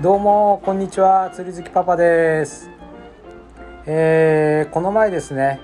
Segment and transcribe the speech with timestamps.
[0.00, 1.28] どうもこんにちは。
[1.28, 2.70] 釣り好きパパです、
[3.84, 5.60] えーこの前ですね、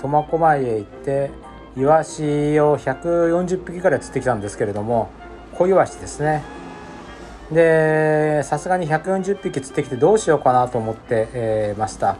[0.00, 1.32] 苫小牧へ行って
[1.76, 2.22] イワシ
[2.60, 5.10] を140匹ぐら釣ってきたんですけれども
[5.54, 6.44] 小イワシですね。
[7.50, 12.16] でさすがに140匹釣ってきてどうしようかなと思って、えーました、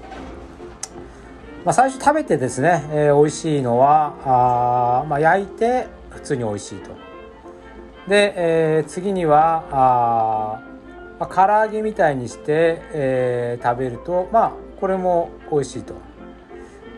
[1.64, 6.90] まあ、最初食べてですね、えー美味しいのはあ、まあ、焼いて普通に美味しいと。
[8.08, 10.73] で、えー次にはあ、
[11.24, 15.94] まあ、唐揚げみたいにして、えー食べるとまあこれも美味しいと。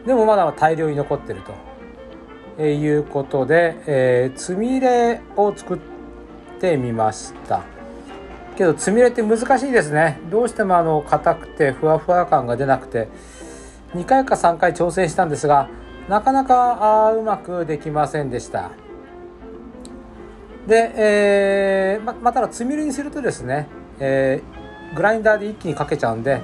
[0.05, 1.53] でもまだ大量に残ってると、
[2.59, 5.79] えーいうことで、えーつみれを作っ
[6.61, 7.63] てみました。
[8.57, 10.19] けどつみれって難しいですね。
[10.29, 13.09] どうしてもあの硬くてふわふわ感が出なくて
[13.95, 15.69] 2回か3回挑戦したんですが
[16.09, 18.71] なかなかあうまくできませんでした。
[20.67, 26.41] で、えーままただつみれにするとですね、えーグラインダーで一気にかけちゃうんで、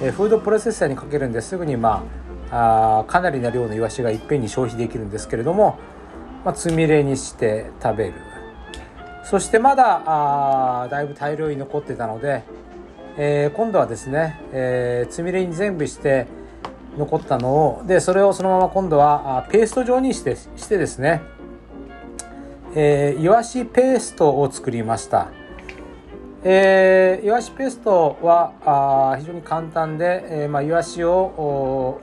[0.00, 2.04] えーフードプロセッサーにかけるんですぐにま
[2.50, 5.78] ああかなりな量のイワシがいっぺんに消費できるんですけれども、
[6.44, 8.14] まあ、つみれにして食べる。
[9.24, 10.02] そしてまだ
[10.84, 12.44] あだいぶ大量に残ってたので、
[13.16, 16.26] えー今度はですね、えーつみれに全部して
[16.96, 17.48] 残ったの
[17.80, 21.22] をでそれをそのまま今度はあペースト状にしてしてですね
[22.78, 25.28] えー、イワシペーストを作りました、
[26.48, 32.00] えー、イワシペーストはあ非常に簡単で、えーまあ、イワシを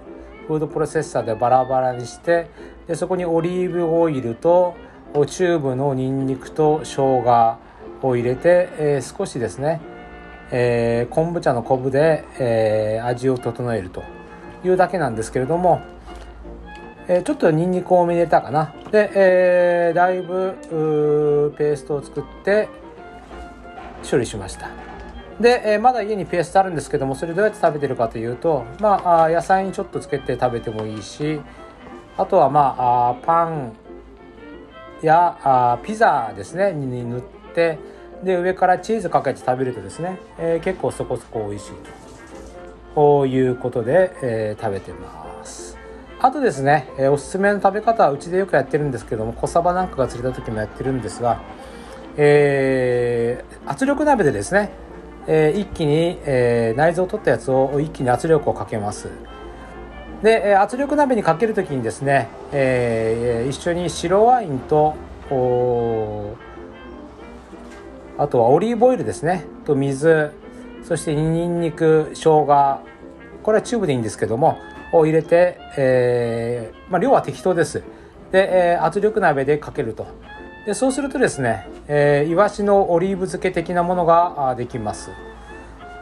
[0.50, 2.50] フードプロセッサーでバラバラにして
[2.86, 4.76] でそこにオリーブオイルと
[5.28, 7.58] チューブのニンニクと生姜
[8.02, 9.80] を入れて、えー少しですね、
[10.52, 14.04] えー昆布茶の昆布で、えー味を整えると
[14.66, 15.80] いうだけなんですけれども、
[17.08, 18.76] えーちょっとニンニク多め入れたかな。
[18.92, 20.58] で、えーだいぶ
[21.58, 22.68] ペーストを作って
[24.14, 24.70] 処理しました。
[25.40, 31.42] で、えまだ家にペーストあるんですけどもそれどうやって食べてるかというとまあ野菜にちょっとつけて食べてもいいし
[32.18, 33.74] あとはまあパン
[35.02, 37.22] やあピザですねに塗っ
[37.56, 37.80] て
[38.24, 41.76] で上からチーズかけて食べるとですね、えー結構そこそこ美味しいと。
[42.96, 45.78] こいうことで、えー食べてます。
[46.22, 51.42] あとですね、えーおすすめの食べ方はうちでよくやってるんですけども小サバなんかが釣れた時もやってるんですが、
[52.18, 54.72] えー圧力鍋でですね、
[55.26, 59.10] えー一気に、えー内臓を取ったやつを一気に圧力をかけます。
[60.22, 64.96] でえ圧力鍋にかける時にですね、えー一緒に白ワインと
[65.32, 66.36] お
[68.18, 70.32] あとはオリーブオイルですねと水
[70.84, 72.80] そしてニンニク生姜
[73.42, 74.58] これはチューブでいいんですけども
[74.92, 77.82] を入れて、えーまあ、量は適当です。
[78.32, 80.06] で、えー圧力鍋でかけると。
[80.66, 85.12] でそうするとですね、えーイワシのオリーブ漬け的なものができます。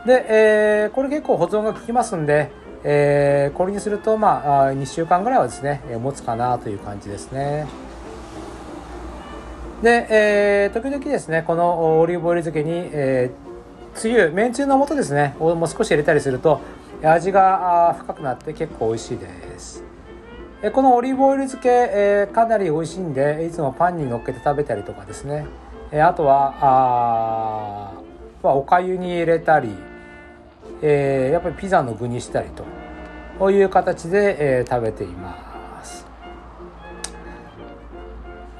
[0.05, 2.51] で、えーこれ結構保存が効きますんで、
[2.83, 7.67] えーこれにするとまあ2週間ぐらいはですねえー持つかなという感じですね。
[9.81, 16.61] で、えー時々ですねこのオリーブオイル漬けに、えーつゆめんつゆの素ですねをもう少し入れたりすると
[17.03, 19.27] 味が深くなって結構美味しいで
[19.59, 19.90] す。
[20.63, 25.47] えこのオリーブオイル漬け、えかなり美味しいんでいつもパンに乗っけて食べたりとかですね。
[25.91, 27.91] えあとはあ
[28.43, 29.75] まあおかゆに入れたり、
[30.83, 32.63] えやっぱりピザの具にしたりと
[33.39, 36.05] こういう形で、え食べています。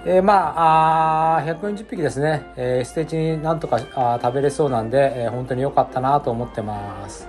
[0.04, 7.28] えーまああ140匹ですね、えーステージになんとかあ食べれそうなんで、えー本当に良かったなと思ってます、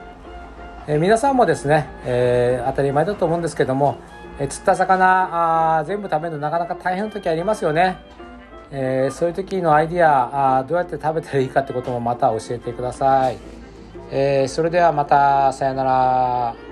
[0.86, 3.98] え皆さんもですね、え当たり前だと思うんですけども、
[4.40, 7.98] え釣った魚あ全部食べるのなかなか大変な時ありますよね、
[8.70, 13.38] えーそういう時のアイディアあどうやって食べたらいいかってこともまた教えてください、
[14.10, 16.71] えーそれではまたさよなら。